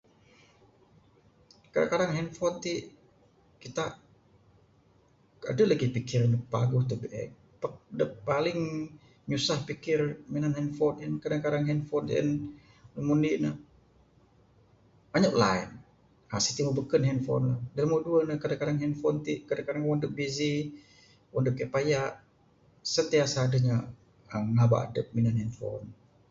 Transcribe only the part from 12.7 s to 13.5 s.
nombor indi